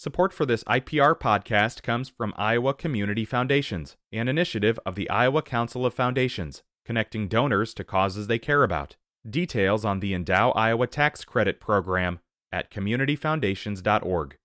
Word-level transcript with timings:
Support 0.00 0.32
for 0.32 0.46
this 0.46 0.64
IPR 0.64 1.14
podcast 1.14 1.82
comes 1.82 2.08
from 2.08 2.32
Iowa 2.38 2.72
Community 2.72 3.26
Foundations, 3.26 3.98
an 4.10 4.28
initiative 4.28 4.80
of 4.86 4.94
the 4.94 5.10
Iowa 5.10 5.42
Council 5.42 5.84
of 5.84 5.92
Foundations, 5.92 6.62
connecting 6.86 7.28
donors 7.28 7.74
to 7.74 7.84
causes 7.84 8.26
they 8.26 8.38
care 8.38 8.64
about. 8.64 8.96
Details 9.28 9.84
on 9.84 10.00
the 10.00 10.14
Endow 10.14 10.56
Iowa 10.56 10.86
Tax 10.86 11.22
Credit 11.26 11.60
Program 11.60 12.20
at 12.50 12.70
communityfoundations.org. 12.70 14.36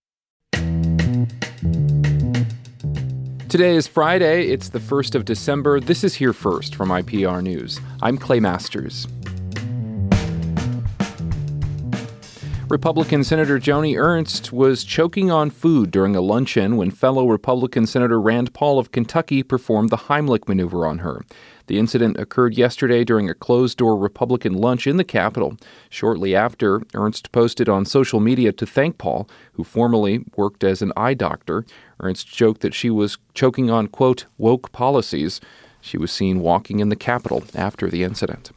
Today 3.47 3.78
is 3.78 3.87
Friday. 3.87 4.49
It's 4.49 4.67
the 4.67 4.79
1st 4.79 5.15
of 5.15 5.24
December. 5.24 5.79
This 5.79 6.03
is 6.03 6.15
Here 6.15 6.33
First 6.33 6.76
from 6.76 6.90
IPR 6.90 7.42
News. 7.42 7.79
I'm 8.01 8.17
Clay 8.17 8.42
Masters. 8.42 9.08
Republican 12.68 13.24
Senator 13.24 13.60
Joni 13.60 13.96
Ernst 13.96 14.52
was 14.52 14.84
choking 14.84 15.29
on 15.29 15.52
food 15.52 15.92
during 15.92 16.16
a 16.16 16.22
luncheon 16.22 16.77
when 16.77 16.90
fellow 16.90 17.27
Republican 17.27 17.85
Senator 17.85 18.20
Rand 18.20 18.55
Paul 18.55 18.80
of 18.80 18.91
Kentucky 18.91 19.44
performed 19.44 19.91
the 19.91 19.98
Heimlich 19.98 20.48
maneuver 20.48 20.88
on 20.88 20.99
her. 20.99 21.23
The 21.67 21.77
incident 21.77 22.20
occurred 22.20 22.58
yesterday 22.58 23.03
during 23.03 23.30
a 23.30 23.36
closed 23.36 23.77
door 23.77 23.95
Republican 23.95 24.53
lunch 24.53 24.88
in 24.88 24.98
the 24.98 25.03
Capitol. 25.03 25.58
Shortly 25.91 26.36
after, 26.36 26.81
Ernst 26.95 27.31
posted 27.31 27.70
on 27.70 27.86
social 27.86 28.20
media 28.20 28.52
to 28.53 28.66
thank 28.66 28.97
Paul, 28.97 29.30
who 29.53 29.63
formerly 29.63 30.25
worked 30.36 30.63
as 30.63 30.81
an 30.81 30.91
eye 30.97 31.13
doctor. 31.13 31.66
Ernst 32.00 32.27
joked 32.27 32.61
that 32.61 32.73
she 32.73 32.89
was 32.89 33.20
choking 33.36 33.70
on, 33.70 33.88
quote, 33.88 34.25
woke 34.39 34.72
policies. 34.72 35.39
She 35.81 36.00
was 36.00 36.11
seen 36.11 36.39
walking 36.39 36.80
in 36.80 36.89
the 36.89 36.95
Capitol 36.95 37.44
after 37.53 37.91
the 37.91 38.02
incident. 38.02 38.50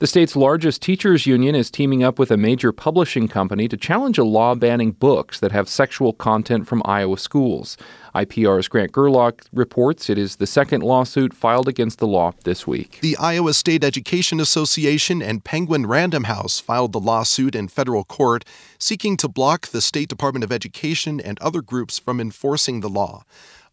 The 0.00 0.08
state's 0.08 0.34
largest 0.34 0.82
teachers 0.82 1.24
union 1.24 1.54
is 1.54 1.70
teaming 1.70 2.02
up 2.02 2.18
with 2.18 2.32
a 2.32 2.36
major 2.36 2.72
publishing 2.72 3.28
company 3.28 3.68
to 3.68 3.76
challenge 3.76 4.18
a 4.18 4.24
law 4.24 4.56
banning 4.56 4.90
books 4.90 5.38
that 5.38 5.52
have 5.52 5.68
sexual 5.68 6.12
content 6.12 6.66
from 6.66 6.82
Iowa 6.84 7.16
schools. 7.16 7.76
IPR's 8.12 8.66
Grant 8.66 8.90
Gerlock 8.90 9.46
reports 9.52 10.10
it 10.10 10.18
is 10.18 10.36
the 10.36 10.48
second 10.48 10.82
lawsuit 10.82 11.32
filed 11.32 11.68
against 11.68 12.00
the 12.00 12.08
law 12.08 12.32
this 12.42 12.66
week. 12.66 12.98
The 13.02 13.16
Iowa 13.18 13.54
State 13.54 13.84
Education 13.84 14.40
Association 14.40 15.22
and 15.22 15.44
Penguin 15.44 15.86
Random 15.86 16.24
House 16.24 16.58
filed 16.58 16.92
the 16.92 17.00
lawsuit 17.00 17.54
in 17.54 17.68
federal 17.68 18.02
court, 18.02 18.44
seeking 18.78 19.16
to 19.18 19.28
block 19.28 19.68
the 19.68 19.80
State 19.80 20.08
Department 20.08 20.42
of 20.42 20.50
Education 20.50 21.20
and 21.20 21.38
other 21.40 21.62
groups 21.62 22.00
from 22.00 22.20
enforcing 22.20 22.80
the 22.80 22.88
law. 22.88 23.24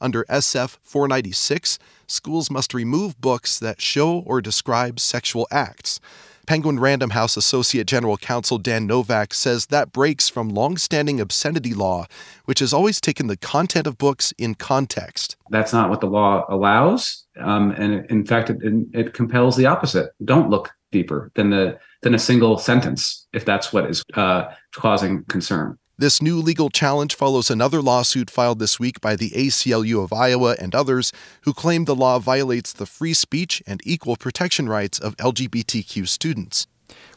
Under 0.02 0.24
SF 0.26 0.78
496, 0.82 1.80
schools 2.08 2.50
must 2.50 2.74
remove 2.74 3.22
books 3.22 3.60
that 3.60 3.80
show 3.80 4.20
or 4.26 4.42
describe 4.42 5.00
sexual 5.00 5.48
acts. 5.52 6.00
Penguin 6.48 6.80
Random 6.80 7.12
House 7.12 7.38
Associate 7.38 7.86
General 7.86 8.18
Counsel 8.18 8.58
Dan 8.58 8.88
Novak 8.88 9.34
says 9.34 9.68
that 9.68 9.94
breaks 9.94 10.28
from 10.28 10.50
long-standing 10.50 11.22
obscenity 11.22 11.74
law, 11.74 12.08
which 12.46 12.60
has 12.60 12.74
always 12.74 13.00
taken 13.00 13.28
the 13.28 13.38
content 13.38 13.88
of 13.88 13.98
books 13.98 14.34
in 14.38 14.56
context. 14.56 15.38
That's 15.50 15.72
not 15.72 15.90
what 15.90 16.02
the 16.02 16.08
law 16.08 16.46
allows, 16.50 17.26
um, 17.40 17.72
and 17.72 18.06
in 18.10 18.26
fact, 18.26 18.50
it, 18.50 18.58
it, 18.92 19.14
compels 19.14 19.56
the 19.56 19.68
opposite. 19.68 20.12
Don't 20.26 20.50
look 20.50 20.72
deeper 20.92 21.32
than 21.36 21.52
the 21.52 21.80
than 22.02 22.16
a 22.16 22.20
single 22.20 22.58
sentence 22.58 23.28
if 23.32 23.46
that's 23.46 23.72
what 23.72 23.90
is 23.90 24.04
uh, 24.16 24.46
causing 24.74 25.24
concern. 25.26 25.78
This 26.02 26.20
new 26.20 26.38
legal 26.42 26.72
challenge 26.72 27.14
follows 27.14 27.52
another 27.52 27.80
lawsuit 27.80 28.32
filed 28.32 28.58
this 28.58 28.80
week 28.80 29.00
by 29.02 29.16
the 29.16 29.30
ACLU 29.36 30.04
of 30.04 30.12
Iowa 30.12 30.56
and 30.60 30.74
others 30.74 31.14
who 31.42 31.54
claim 31.54 31.86
the 31.86 31.94
law 31.94 32.18
violates 32.18 32.74
the 32.74 32.88
free 32.88 33.14
speech 33.14 33.62
and 33.68 33.80
equal 33.84 34.16
protection 34.16 34.68
rights 34.68 34.98
of 34.98 35.16
LGBTQ 35.18 36.08
students. 36.08 36.66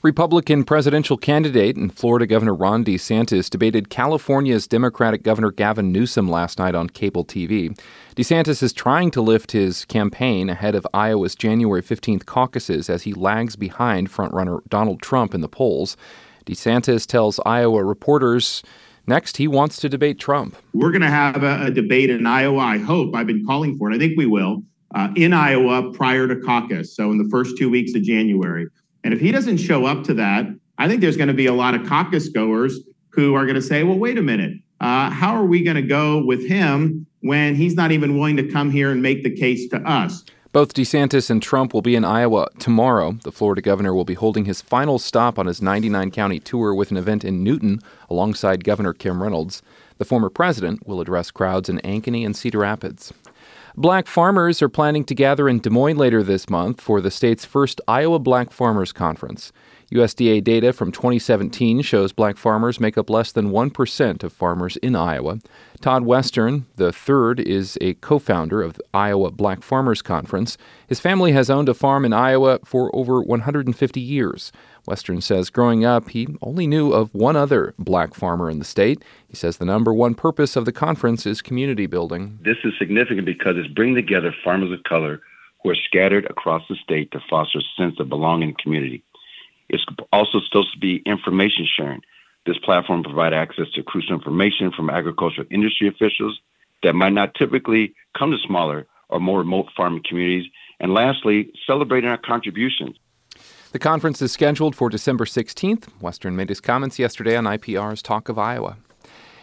Republican 0.03 0.65
presidential 0.65 1.17
candidate 1.17 1.77
and 1.77 1.97
Florida 1.97 2.27
Governor 2.27 2.53
Ron 2.53 2.85
DeSantis 2.85 3.49
debated 3.49 3.89
California's 3.89 4.69
Democratic 4.69 5.23
Governor 5.23 5.51
Gavin 5.51 5.91
Newsom 5.91 6.29
last 6.29 6.59
night 6.59 6.75
on 6.75 6.91
cable 6.91 7.25
TV. 7.25 7.75
DeSantis 8.15 8.63
is 8.63 8.75
trying 8.75 9.11
to 9.13 9.23
lift 9.23 9.53
his 9.53 9.87
campaign 9.87 10.51
ahead 10.51 10.75
of 10.75 10.87
Iowa's 10.93 11.35
January 11.35 11.83
15th 11.83 12.27
caucuses 12.27 12.91
as 12.91 13.05
he 13.05 13.15
lags 13.15 13.57
behind 13.57 14.11
frontrunner 14.11 14.61
Donald 14.69 15.01
Trump 15.01 15.35
in 15.35 15.41
the 15.41 15.49
polls. 15.49 15.97
DeSantis 16.47 17.07
tells 17.07 17.41
Iowa 17.47 17.83
reporters 17.83 18.63
next 19.07 19.37
he 19.37 19.49
wants 19.49 19.79
to 19.81 19.89
debate 19.89 20.19
Trump. 20.19 20.57
We're 20.73 20.91
going 20.91 21.03
to 21.03 21.09
have 21.09 21.43
a, 21.43 21.67
a, 21.67 21.71
debate 21.71 22.11
in 22.11 22.27
Iowa, 22.27 22.59
I 22.59 22.79
hope. 22.79 23.15
I've 23.15 23.27
been 23.27 23.45
calling 23.47 23.77
for 23.77 23.91
it. 23.91 23.95
I 23.95 23.99
think 23.99 24.17
we 24.17 24.27
will. 24.27 24.63
Uh, 24.95 25.09
in 25.17 25.33
Iowa 25.33 25.93
prior 25.93 26.29
to 26.29 26.37
caucus, 26.37 26.95
so 26.95 27.11
in 27.11 27.19
the 27.19 27.29
first 27.29 27.59
two 27.59 27.69
weeks 27.69 27.95
of 27.95 28.03
January. 28.03 28.67
And 29.03 29.13
if 29.13 29.21
he 29.21 29.33
doesn't 29.33 29.57
show 29.57 29.87
up 29.87 30.05
to 30.05 30.15
that, 30.15 30.47
I 30.79 30.89
think 30.89 31.01
there's 31.01 31.17
going 31.17 31.29
to 31.29 31.35
be 31.35 31.47
a 31.47 31.53
lot 31.53 31.75
of 31.75 31.87
caucus 31.87 32.29
goers 32.29 32.79
who 33.11 33.35
are 33.35 33.45
going 33.45 33.57
to 33.57 33.63
say, 33.63 33.83
well, 33.83 33.99
wait 33.99 34.19
a 34.19 34.23
minute. 34.23 34.53
Uh, 34.81 35.11
how 35.11 35.35
are 35.35 35.45
we 35.45 35.63
going 35.63 35.77
to 35.77 35.83
go 35.83 36.25
with 36.25 36.47
him 36.47 37.07
when 37.21 37.55
he's 37.55 37.75
not 37.75 37.91
even 37.91 38.15
willing 38.15 38.37
to 38.37 38.51
come 38.51 38.71
here 38.71 38.91
and 38.91 39.03
make 39.03 39.23
the 39.23 39.35
case 39.35 39.69
to 39.71 39.79
us? 39.79 40.25
Both 40.55 40.73
DeSantis 40.73 41.31
and 41.31 41.43
Trump 41.43 41.75
will 41.75 41.83
be 41.83 41.97
in 41.97 42.05
Iowa 42.05 42.47
tomorrow. 42.61 43.19
The 43.25 43.33
Florida 43.33 43.61
governor 43.61 43.93
will 43.93 44.05
be 44.05 44.15
holding 44.15 44.45
his 44.45 44.63
final 44.63 45.01
stop 45.01 45.37
on 45.37 45.47
his 45.47 45.61
99 45.61 46.13
county 46.13 46.39
tour 46.39 46.73
with 46.73 46.93
an 46.93 46.97
event 46.97 47.25
in 47.25 47.43
Newton 47.43 47.81
alongside 48.09 48.63
Governor 48.63 48.93
Kim 48.93 49.21
Reynolds. 49.21 49.63
The 49.99 50.05
former 50.05 50.31
president 50.31 50.87
will 50.87 51.01
address 51.01 51.33
crowds 51.33 51.69
in 51.69 51.79
Ankeny 51.79 52.25
and 52.25 52.37
Cedar 52.37 52.61
Rapids. 52.61 53.13
Black 53.77 54.07
farmers 54.07 54.63
are 54.63 54.69
planning 54.69 55.03
to 55.07 55.15
gather 55.17 55.49
in 55.49 55.59
Des 55.59 55.71
Moines 55.71 55.99
later 55.99 56.23
this 56.23 56.49
month 56.49 56.81
for 56.81 57.01
the 57.01 57.11
state's 57.11 57.45
first 57.45 57.81
Iowa 57.89 58.21
Black 58.21 58.53
Farmers 58.53 58.93
Conference. 58.93 59.53
USDA 59.95 60.43
data 60.43 60.73
from 60.73 60.91
2017 60.91 61.81
shows 61.83 62.13
black 62.13 62.37
farmers 62.37 62.81
make 62.81 62.99
up 62.99 63.09
less 63.09 63.31
than 63.31 63.53
1% 63.53 64.25
of 64.25 64.33
farmers 64.33 64.77
in 64.79 64.97
Iowa. 64.97 65.39
Todd 65.81 66.05
Western, 66.05 66.67
the 66.75 66.93
third, 66.93 67.39
is 67.39 67.79
a 67.81 67.95
co 67.95 68.19
founder 68.19 68.61
of 68.61 68.75
the 68.75 68.83
Iowa 68.93 69.31
Black 69.31 69.63
Farmers 69.63 70.03
Conference. 70.03 70.59
His 70.89 70.99
family 70.99 71.31
has 71.31 71.49
owned 71.49 71.69
a 71.69 71.75
farm 71.75 72.05
in 72.05 72.13
Iowa 72.13 72.59
for 72.65 72.95
over 72.95 73.23
150 73.23 74.01
years. 74.01 74.51
Western 74.85 75.21
says 75.21 75.49
growing 75.49 75.85
up, 75.85 76.09
he 76.11 76.27
only 76.43 76.67
knew 76.67 76.93
of 76.93 77.15
one 77.15 77.37
other 77.37 77.73
black 77.79 78.15
farmer 78.15 78.51
in 78.51 78.59
the 78.59 78.65
state. 78.65 79.01
He 79.29 79.37
says 79.37 79.59
the 79.59 79.65
number 79.65 79.95
one 79.95 80.17
purpose 80.17 80.57
of 80.57 80.65
the 80.65 80.73
conference 80.73 81.25
is 81.25 81.41
community 81.41 81.87
building. 81.87 82.41
This 82.43 82.59
is 82.65 82.73
significant 82.81 83.27
because 83.27 83.57
it's 83.57 83.73
bringing 83.73 83.95
together 83.95 84.35
farmers 84.43 84.73
of 84.73 84.83
color 84.83 85.21
who 85.63 85.71
are 85.71 85.77
scattered 85.77 86.27
across 86.27 86.63
the 86.69 86.75
state 86.83 87.13
to 87.13 87.21
foster 87.31 87.61
a 87.61 87.81
sense 87.81 88.01
of 88.01 88.09
belonging 88.09 88.49
and 88.49 88.59
community. 88.59 89.05
It's 89.75 89.85
also 90.13 90.41
supposed 90.41 90.73
to 90.73 90.79
be 90.79 91.03
information 91.05 91.67
sharing. 91.77 92.01
This 92.47 92.59
platform 92.59 93.03
provides 93.03 93.35
access 93.35 93.71
to 93.75 93.83
crucial 93.83 94.15
information 94.15 94.71
from 94.71 94.89
agricultural 94.89 95.47
industry 95.51 95.89
officials 95.89 96.39
that 96.83 96.95
might 96.95 97.13
not 97.13 97.35
typically 97.35 97.95
come 98.17 98.31
to 98.31 98.39
smaller 98.39 98.87
or 99.09 99.19
more 99.19 99.41
remote 99.41 99.67
farming 99.77 100.03
communities. 100.09 100.51
And 100.81 100.93
lastly, 100.93 101.51
celebrating 101.67 102.11
our 102.11 102.19
contributions. 102.19 102.97
The 103.73 103.79
conference 103.79 104.23
is 104.23 104.31
scheduled 104.31 104.77
for 104.77 104.89
December 104.89 105.25
16th. 105.25 105.89
Western 106.01 106.37
made 106.37 106.49
his 106.49 106.61
comments 106.61 106.99
yesterday 106.99 107.37
on 107.37 107.45
IPR's 107.45 108.03
Talk 108.03 108.29
of 108.29 108.39
Iowa. 108.39 108.77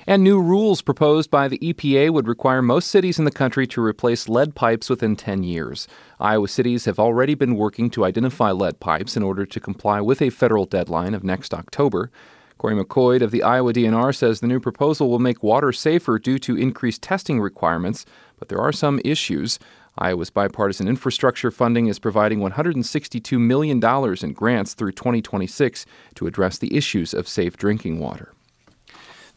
And 0.08 0.24
new 0.24 0.42
rules 0.42 0.82
proposed 0.82 1.30
by 1.30 1.48
the 1.48 1.60
EPA 1.60 2.10
would 2.10 2.28
require 2.28 2.64
most 2.64 2.90
cities 2.90 3.20
in 3.20 3.26
the 3.26 3.32
country 3.32 3.68
to 3.68 3.84
replace 3.84 4.28
lead 4.28 4.56
pipes 4.56 4.90
within 4.90 5.16
10 5.16 5.44
years. 5.44 5.88
Iowa 6.20 6.48
cities 6.48 6.86
have 6.86 6.98
already 6.98 7.36
been 7.36 7.56
working 7.56 7.92
to 7.92 8.06
identify 8.06 8.52
lead 8.52 8.80
pipes 8.80 9.16
in 9.16 9.22
order 9.22 9.46
to 9.46 9.60
comply 9.60 10.02
with 10.02 10.22
a 10.22 10.32
federal 10.32 10.66
deadline 10.66 11.14
of 11.14 11.24
next 11.24 11.54
October. 11.54 12.10
Corey 12.58 12.76
McCoy 12.76 13.22
of 13.22 13.32
the 13.32 13.44
Iowa 13.44 13.74
DNR 13.74 14.16
says 14.16 14.40
the 14.40 14.48
new 14.48 14.60
proposal 14.60 15.10
will 15.10 15.20
make 15.20 15.44
water 15.44 15.72
safer 15.72 16.18
due 16.18 16.40
to 16.40 16.58
increased 16.58 17.04
testing 17.04 17.40
requirements, 17.40 18.06
but 18.40 18.50
there 18.50 18.60
are 18.60 18.72
some 18.72 19.00
issues. 19.06 19.60
Iowa's 19.98 20.30
bipartisan 20.32 20.88
infrastructure 20.88 21.52
funding 21.52 21.88
is 21.88 22.00
providing 22.00 22.40
$162 22.40 23.40
million 23.40 23.80
in 24.24 24.34
grants 24.34 24.74
through 24.74 24.94
2026 24.94 25.86
to 26.16 26.28
address 26.28 26.58
the 26.58 26.76
issues 26.76 27.14
of 27.14 27.28
safe 27.28 27.56
drinking 27.58 28.00
water. 28.00 28.34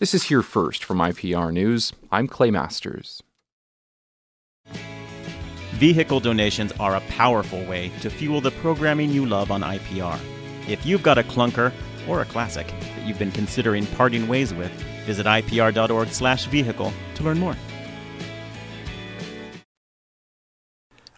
This 0.01 0.13
is 0.13 0.25
Here 0.25 0.43
First 0.43 0.83
from 0.83 0.99
IPR 0.99 1.53
News. 1.53 1.93
I'm 2.11 2.27
Clay 2.27 2.51
Masters. 2.51 3.23
Vehicle 5.75 6.19
donations 6.19 6.73
are 6.81 6.97
a 6.97 7.01
powerful 7.03 7.65
way 7.67 7.93
to 8.01 8.11
fuel 8.11 8.41
the 8.41 8.51
programming 8.51 9.11
you 9.11 9.25
love 9.25 9.53
on 9.53 9.61
IPR. 9.61 10.19
If 10.69 10.85
you've 10.85 11.05
got 11.05 11.19
a 11.19 11.23
clunker 11.23 11.73
or 12.09 12.23
a 12.23 12.25
classic 12.25 12.67
that 12.67 13.07
you've 13.07 13.21
been 13.21 13.31
considering 13.31 13.87
parting 13.87 14.27
ways 14.27 14.53
with, 14.53 14.73
visit 15.07 15.27
ipr.org/vehicle 15.27 16.93
to 17.15 17.23
learn 17.23 17.39
more. 17.39 17.57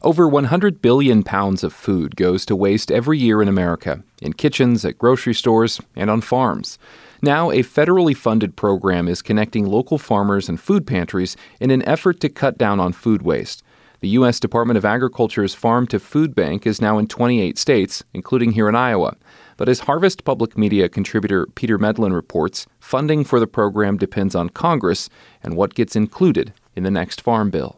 Over 0.02 0.28
100 0.28 0.82
billion 0.82 1.22
pounds 1.22 1.64
of 1.64 1.72
food 1.72 2.14
goes 2.14 2.44
to 2.44 2.54
waste 2.54 2.92
every 2.92 3.18
year 3.18 3.40
in 3.40 3.48
America, 3.48 4.04
in 4.20 4.34
kitchens, 4.34 4.84
at 4.84 4.98
grocery 4.98 5.32
stores, 5.32 5.80
and 5.96 6.10
on 6.10 6.20
farms. 6.20 6.78
Now, 7.22 7.50
a 7.50 7.62
federally 7.62 8.16
funded 8.16 8.56
program 8.56 9.08
is 9.08 9.22
connecting 9.22 9.66
local 9.66 9.98
farmers 9.98 10.48
and 10.48 10.60
food 10.60 10.86
pantries 10.86 11.36
in 11.60 11.70
an 11.70 11.86
effort 11.88 12.20
to 12.20 12.28
cut 12.28 12.58
down 12.58 12.80
on 12.80 12.92
food 12.92 13.22
waste. 13.22 13.62
The 14.00 14.08
U.S. 14.10 14.38
Department 14.38 14.76
of 14.76 14.84
Agriculture's 14.84 15.54
Farm 15.54 15.86
to 15.86 15.98
Food 15.98 16.34
Bank 16.34 16.66
is 16.66 16.82
now 16.82 16.98
in 16.98 17.06
28 17.06 17.56
states, 17.56 18.04
including 18.12 18.52
here 18.52 18.68
in 18.68 18.74
Iowa. 18.74 19.16
But 19.56 19.70
as 19.70 19.80
Harvest 19.80 20.24
Public 20.24 20.58
Media 20.58 20.88
contributor 20.88 21.46
Peter 21.54 21.78
Medlin 21.78 22.12
reports, 22.12 22.66
funding 22.78 23.24
for 23.24 23.40
the 23.40 23.46
program 23.46 23.96
depends 23.96 24.34
on 24.34 24.50
Congress 24.50 25.08
and 25.42 25.56
what 25.56 25.74
gets 25.74 25.96
included 25.96 26.52
in 26.74 26.82
the 26.82 26.90
next 26.90 27.22
Farm 27.22 27.48
Bill. 27.48 27.76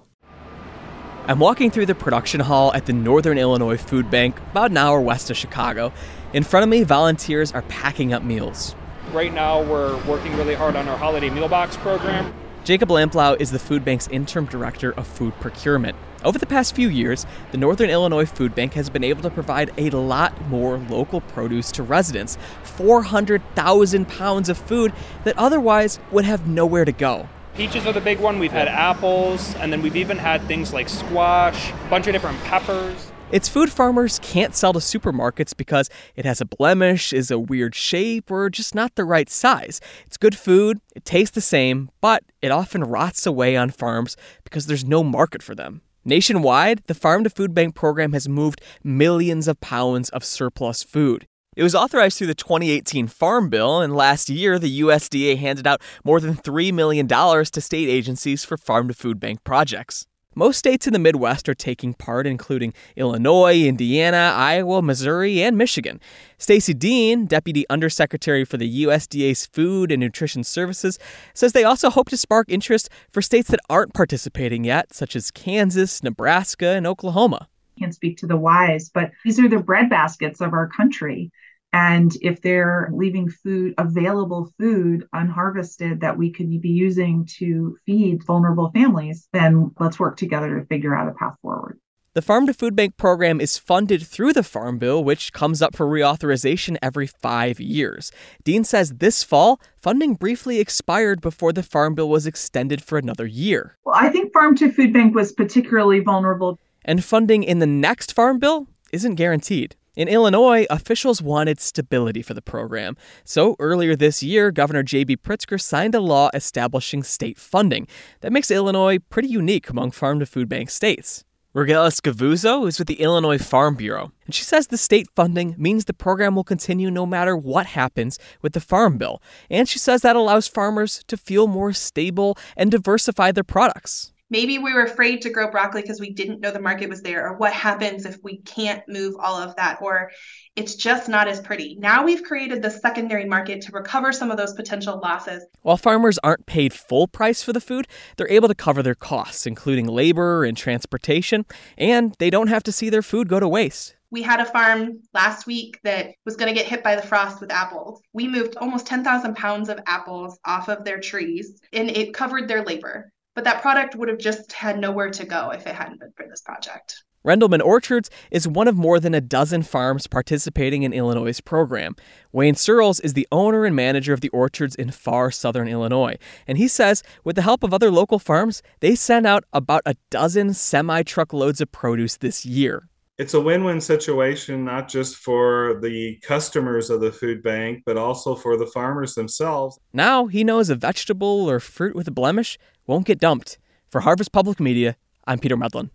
I'm 1.29 1.39
walking 1.39 1.71
through 1.71 1.87
the 1.87 1.95
production 1.95 2.41
hall 2.41 2.73
at 2.75 2.87
the 2.87 2.93
Northern 2.93 3.39
Illinois 3.39 3.77
Food 3.77 4.11
Bank, 4.11 4.37
about 4.51 4.73
an 4.73 4.77
hour 4.79 5.01
west 5.01 5.31
of 5.31 5.37
Chicago. 5.37 5.93
In 6.33 6.43
front 6.43 6.65
of 6.65 6.71
me, 6.71 6.83
volunteers 6.83 7.53
are 7.53 7.63
packing 7.63 8.13
up 8.13 8.25
meals. 8.25 8.75
Right 9.13 9.33
now, 9.33 9.63
we're 9.63 9.97
working 10.05 10.37
really 10.37 10.55
hard 10.55 10.77
on 10.77 10.87
our 10.87 10.99
holiday 10.99 11.31
meal 11.31 11.49
box 11.49 11.79
program. 11.79 12.35
Jacob 12.65 12.91
Lamplau 12.91 13.41
is 13.41 13.51
the 13.51 13.59
food 13.59 13.83
bank's 13.83 14.07
interim 14.09 14.45
director 14.45 14.93
of 14.93 15.07
food 15.07 15.33
procurement. 15.41 15.97
Over 16.25 16.39
the 16.39 16.45
past 16.45 16.75
few 16.75 16.91
years, 16.91 17.25
the 17.51 17.57
Northern 17.57 17.89
Illinois 17.89 18.27
Food 18.27 18.55
Bank 18.55 18.75
has 18.75 18.91
been 18.91 19.03
able 19.03 19.23
to 19.23 19.31
provide 19.31 19.71
a 19.79 19.89
lot 19.89 20.39
more 20.49 20.77
local 20.77 21.23
produce 21.23 21.73
to 21.73 21.83
residents 21.83 22.37
400,000 22.65 24.07
pounds 24.07 24.51
of 24.51 24.59
food 24.59 24.93
that 25.25 25.39
otherwise 25.39 25.99
would 26.11 26.27
have 26.27 26.47
nowhere 26.47 26.85
to 26.85 26.93
go. 26.93 27.31
Peaches 27.55 27.87
are 27.87 27.95
the 27.95 28.03
big 28.03 28.21
one. 28.21 28.39
We've 28.39 28.53
had 28.53 28.69
apples, 28.69 29.55
and 29.57 29.73
then 29.73 29.81
we've 29.81 29.97
even 29.97 30.19
had 30.19 30.43
things 30.43 30.75
like 30.75 30.91
squash, 30.91 31.73
a 31.73 31.89
bunch 31.89 32.07
of 32.09 32.13
different 32.13 32.39
peppers. 32.45 33.11
It's 33.31 33.47
food 33.47 33.71
farmers 33.71 34.19
can't 34.21 34.55
sell 34.55 34.73
to 34.73 34.79
supermarkets 34.79 35.55
because 35.55 35.91
it 36.17 36.25
has 36.25 36.41
a 36.41 36.47
blemish, 36.47 37.13
is 37.13 37.31
a 37.31 37.39
weird 37.39 37.75
shape, 37.75 38.31
or 38.31 38.49
just 38.49 38.75
not 38.75 38.95
the 38.95 39.05
right 39.05 39.29
size. 39.29 39.83
It's 40.07 40.17
good 40.17 40.35
food, 40.35 40.81
it 40.97 41.05
tastes 41.05 41.35
the 41.35 41.43
same, 41.43 41.91
but 42.01 42.25
it 42.41 42.51
often 42.51 42.85
rots 42.85 43.27
away 43.27 43.55
on 43.55 43.69
farms 43.69 44.17
because 44.45 44.65
there's 44.65 44.87
no 44.87 45.05
market 45.05 45.43
for 45.43 45.55
them. 45.55 45.83
Nationwide, 46.07 46.85
the 46.87 46.95
Farm 46.95 47.23
to 47.23 47.29
Food 47.29 47.53
Bank 47.53 47.75
program 47.75 48.15
has 48.15 48.31
moved 48.31 48.63
millions 48.83 49.47
of 49.47 49.61
pounds 49.61 50.09
of 50.09 50.25
surplus 50.25 50.83
food. 50.83 51.27
It 51.55 51.63
was 51.63 51.75
authorized 51.75 52.17
through 52.17 52.29
the 52.29 52.35
2018 52.35 53.09
Farm 53.09 53.51
Bill, 53.51 53.83
and 53.83 53.95
last 53.95 54.31
year 54.31 54.59
the 54.59 54.81
USDA 54.81 55.37
handed 55.37 55.67
out 55.67 55.83
more 56.03 56.19
than 56.19 56.35
$3 56.35 56.73
million 56.73 57.07
to 57.07 57.61
state 57.61 57.91
agencies 57.91 58.47
for 58.47 58.57
farm 58.57 58.89
to 58.89 58.95
food 58.95 59.21
bank 59.21 59.45
projects. 59.45 60.07
Most 60.39 60.59
states 60.59 60.87
in 60.87 60.93
the 60.93 61.01
Midwest 61.01 61.49
are 61.49 61.55
taking 61.55 61.95
part, 61.95 62.25
including 62.25 62.73
Illinois, 62.95 63.67
Indiana, 63.67 64.33
Iowa, 64.37 64.81
Missouri, 64.81 65.43
and 65.43 65.59
Michigan. 65.59 66.01
Stacy 66.39 66.73
Dean, 66.73 67.27
Deputy 67.27 67.69
Undersecretary 67.69 68.45
for 68.45 68.57
the 68.57 68.85
USDA's 68.85 69.47
Food 69.47 69.91
and 69.91 69.99
Nutrition 69.99 70.45
Services, 70.45 70.97
says 71.35 71.55
they 71.55 71.65
also 71.65 71.91
hope 71.91 72.09
to 72.11 72.17
spark 72.17 72.49
interest 72.49 72.89
for 73.11 73.21
states 73.21 73.49
that 73.49 73.59
aren't 73.69 73.95
participating 73.95 74.63
yet, 74.63 74.95
such 74.95 75.17
as 75.17 75.33
Kansas, 75.33 76.05
Nebraska, 76.05 76.69
and 76.69 76.87
Oklahoma. 76.87 77.49
Can't 77.77 77.93
speak 77.93 78.17
to 78.19 78.29
the 78.29 78.37
whys, 78.37 78.91
but 78.91 79.11
these 79.25 79.41
are 79.41 79.49
the 79.49 79.57
breadbaskets 79.57 80.41
of 80.41 80.53
our 80.53 80.69
country. 80.69 81.33
And 81.73 82.17
if 82.23 82.41
they're 82.41 82.91
leaving 82.93 83.29
food, 83.29 83.75
available 83.77 84.53
food 84.59 85.07
unharvested 85.13 86.01
that 86.01 86.17
we 86.17 86.31
could 86.31 86.49
be 86.63 86.71
using 86.71 87.27
to 87.39 87.77
feed 87.85 88.25
vulnerable 88.25 88.71
families, 88.71 89.29
then 89.33 89.73
let's 89.79 89.99
work 89.99 90.17
together 90.17 90.59
to 90.59 90.67
figure 90.67 90.95
out 90.95 91.09
a 91.09 91.13
path 91.13 91.35
forward. 91.43 91.79
The 92.15 92.23
Farm 92.23 92.47
to 92.47 92.55
Food 92.55 92.75
Bank 92.75 92.97
program 92.97 93.41
is 93.41 93.59
funded 93.59 94.03
through 94.03 94.33
the 94.33 94.43
Farm 94.43 94.79
Bill, 94.79 95.05
which 95.05 95.33
comes 95.33 95.63
up 95.63 95.77
for 95.77 95.87
reauthorization 95.87 96.77
every 96.83 97.07
five 97.07 97.61
years. 97.61 98.11
Dean 98.43 98.65
says 98.65 98.95
this 98.95 99.23
fall, 99.23 99.61
funding 99.77 100.15
briefly 100.15 100.59
expired 100.59 101.21
before 101.21 101.53
the 101.53 101.63
Farm 101.63 101.95
Bill 101.95 102.09
was 102.09 102.27
extended 102.27 102.83
for 102.83 102.99
another 102.99 103.27
year. 103.27 103.77
Well, 103.85 103.95
I 103.95 104.09
think 104.09 104.33
Farm 104.33 104.57
to 104.57 104.73
Food 104.73 104.93
Bank 104.93 105.15
was 105.15 105.33
particularly 105.33 106.01
vulnerable. 106.01 106.59
And 106.85 107.05
funding 107.05 107.45
in 107.45 107.59
the 107.59 107.67
next 107.67 108.15
Farm 108.15 108.39
Bill 108.39 108.67
isn't 108.91 109.15
guaranteed. 109.15 109.77
In 109.99 110.07
Illinois, 110.07 110.65
officials 110.71 111.21
wanted 111.21 111.59
stability 111.59 112.23
for 112.23 112.33
the 112.33 112.41
program. 112.41 112.97
So 113.25 113.57
earlier 113.59 113.97
this 113.97 114.23
year, 114.23 114.53
Governor 114.53 114.85
J.B. 114.85 115.17
Pritzker 115.17 115.61
signed 115.61 115.93
a 115.93 116.01
law 116.01 116.31
establishing 116.33 117.03
state 117.03 117.37
funding 117.37 117.89
that 118.21 118.33
makes 118.33 118.49
Illinois 118.49 119.01
pretty 119.01 119.27
unique 119.27 119.69
among 119.69 119.91
farm 119.91 120.21
to 120.21 120.27
food 120.27 120.49
bank 120.49 120.71
states. 120.71 121.25
Rogelia 121.53 121.91
Scavuzzo 121.91 122.69
is 122.69 122.79
with 122.79 122.87
the 122.87 123.01
Illinois 123.01 123.39
Farm 123.39 123.75
Bureau, 123.75 124.13
and 124.25 124.33
she 124.33 124.45
says 124.45 124.69
the 124.69 124.79
state 124.79 125.09
funding 125.17 125.57
means 125.59 125.87
the 125.87 125.93
program 125.93 126.37
will 126.37 126.45
continue 126.45 126.93
no 126.93 127.05
matter 127.05 127.37
what 127.37 127.67
happens 127.67 128.21
with 128.41 128.53
the 128.53 128.61
Farm 128.61 128.99
Bill. 128.99 129.21
And 129.51 129.69
she 129.69 129.81
says 129.81 130.03
that 130.03 130.15
allows 130.15 130.47
farmers 130.47 131.03
to 131.09 131.17
feel 131.17 131.49
more 131.49 131.73
stable 131.73 132.39
and 132.57 132.71
diversify 132.71 133.33
their 133.33 133.43
products 133.43 134.13
maybe 134.31 134.59
we 134.59 134.73
were 134.73 134.83
afraid 134.83 135.23
to 135.23 135.31
grow 135.31 135.51
broccoli 135.51 135.83
because 135.83 136.01
we 136.01 136.13
didn't 136.13 136.41
know 136.41 136.51
the 136.51 136.61
market 136.61 136.89
was 136.89 137.03
there 137.03 137.27
or 137.27 137.37
what 137.37 137.53
happens 137.53 138.05
if 138.05 138.19
we 138.23 138.39
can't 138.43 138.83
move 138.89 139.15
all 139.19 139.37
of 139.37 139.57
that 139.57 139.79
or 139.81 140.11
it's 140.57 140.75
just 140.75 141.09
not 141.09 141.29
as 141.29 141.41
pretty. 141.41 141.77
Now 141.79 142.05
we've 142.05 142.23
created 142.23 142.63
the 142.63 142.71
secondary 142.71 143.25
market 143.25 143.61
to 143.63 143.73
recover 143.73 144.13
some 144.13 144.31
of 144.31 144.37
those 144.37 144.55
potential 144.55 145.01
losses. 145.03 145.45
While 145.63 145.77
farmers 145.77 146.19
aren't 146.23 146.47
paid 146.47 146.73
full 146.73 147.09
price 147.09 147.43
for 147.43 147.53
the 147.53 147.61
food 147.61 147.87
they're 148.17 148.31
able 148.31 148.49
to 148.49 148.55
cover 148.55 148.83
their 148.83 148.95
costs 148.95 149.47
including 149.47 149.87
labor 149.87 150.45
and 150.45 150.57
transportation 150.57 151.47
and 151.77 152.15
they 152.19 152.31
don't 152.31 152.49
have 152.49 152.63
to 152.65 152.73
see 152.73 152.91
their 152.91 153.03
food 153.03 153.29
go 153.29 153.41
to 153.41 153.49
waste. 153.49 153.95
We 154.11 154.23
had 154.23 154.41
a 154.41 154.47
farm 154.47 155.03
last 155.13 155.47
week 155.47 155.79
that 155.85 156.15
was 156.25 156.37
going 156.37 156.49
to 156.49 156.59
get 156.59 156.67
hit 156.67 156.83
by 156.83 156.97
the 156.97 157.03
frost 157.03 157.43
with 157.43 157.53
apples. 157.53 158.01
We 158.15 158.27
moved 158.27 158.57
almost 158.57 158.87
10,000 158.87 159.37
pounds 159.37 159.69
of 159.69 159.81
apples 159.87 160.39
off 160.47 160.71
of 160.71 160.83
their 160.85 160.99
trees 160.99 161.61
and 161.75 161.91
it 161.91 162.15
covered 162.15 162.49
their 162.49 162.65
labor 162.65 163.13
but 163.39 163.45
that 163.45 163.63
product 163.63 163.95
would 163.95 164.09
have 164.09 164.19
just 164.19 164.51
had 164.51 164.81
nowhere 164.81 165.11
to 165.11 165.25
go 165.25 165.51
if 165.51 165.65
it 165.65 165.73
hadn't 165.73 166.01
been 166.01 166.11
for 166.17 166.27
this 166.29 166.41
project. 166.41 167.05
Rendleman 167.25 167.65
Orchards 167.65 168.11
is 168.33 168.49
one 168.49 168.67
of 168.67 168.75
more 168.75 168.99
than 168.99 169.15
a 169.15 169.21
dozen 169.21 169.63
farms 169.63 170.09
participating 170.09 170.83
in 170.83 170.93
Illinois' 170.93 171.41
program. 171.41 171.95
Wayne 172.33 172.57
Searles 172.57 172.99
is 172.99 173.13
the 173.15 173.29
owner 173.31 173.65
and 173.65 173.77
manager 173.77 174.13
of 174.13 174.23
the 174.23 174.29
orchards 174.31 174.75
in 174.75 174.91
far 174.91 175.31
southern 175.31 175.69
Illinois, 175.69 176.17
and 176.49 176.59
he 176.59 176.67
says 176.67 177.05
with 177.23 177.37
the 177.37 177.43
help 177.43 177.63
of 177.63 177.73
other 177.73 177.93
local 177.93 178.19
farms, 178.19 178.61
they 178.81 178.97
sent 178.97 179.25
out 179.25 179.45
about 179.53 179.83
a 179.87 179.95
dozen 180.11 180.53
semi 180.53 181.05
truckloads 181.05 181.61
of 181.61 181.71
produce 181.71 182.17
this 182.17 182.45
year. 182.45 182.89
It's 183.19 183.35
a 183.35 183.41
win 183.41 183.65
win 183.65 183.81
situation, 183.81 184.65
not 184.65 184.87
just 184.87 185.17
for 185.17 185.81
the 185.83 186.21
customers 186.23 186.89
of 186.89 187.01
the 187.01 187.11
food 187.11 187.43
bank, 187.43 187.83
but 187.85 187.97
also 187.97 188.37
for 188.37 188.57
the 188.57 188.67
farmers 188.67 189.17
themselves. 189.17 189.81
Now 189.93 190.27
he 190.27 190.45
knows 190.45 190.71
a 190.71 190.77
vegetable 190.77 191.51
or 191.51 191.59
fruit 191.59 191.97
with 191.97 192.07
a 192.07 192.13
blemish 192.13 192.59
won't 192.87 193.07
get 193.07 193.19
dumped. 193.19 193.59
For 193.91 194.03
Harvest 194.03 194.31
Public 194.31 194.61
Media, 194.61 194.97
I'm 195.27 195.41
Peter 195.41 195.57
Medlin. 195.57 195.91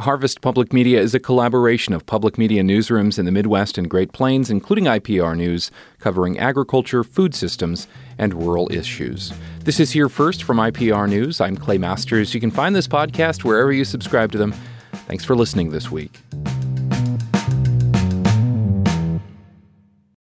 Harvest 0.00 0.40
Public 0.40 0.72
Media 0.72 0.98
is 0.98 1.14
a 1.14 1.20
collaboration 1.20 1.92
of 1.92 2.06
public 2.06 2.38
media 2.38 2.62
newsrooms 2.62 3.18
in 3.18 3.26
the 3.26 3.32
Midwest 3.32 3.76
and 3.76 3.90
Great 3.90 4.14
Plains, 4.14 4.48
including 4.48 4.84
IPR 4.84 5.36
News, 5.36 5.70
covering 5.98 6.38
agriculture, 6.38 7.04
food 7.04 7.34
systems, 7.34 7.86
and 8.16 8.32
rural 8.32 8.72
issues. 8.72 9.30
This 9.64 9.78
is 9.78 9.92
Here 9.92 10.08
First 10.08 10.42
from 10.42 10.56
IPR 10.56 11.06
News. 11.06 11.38
I'm 11.38 11.54
Clay 11.54 11.76
Masters. 11.76 12.32
You 12.32 12.40
can 12.40 12.50
find 12.50 12.74
this 12.74 12.88
podcast 12.88 13.44
wherever 13.44 13.72
you 13.72 13.84
subscribe 13.84 14.32
to 14.32 14.38
them. 14.38 14.54
Thanks 15.06 15.24
for 15.24 15.36
listening 15.36 15.70
this 15.70 15.90
week. 15.90 16.18